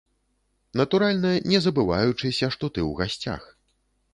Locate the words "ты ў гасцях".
2.73-3.43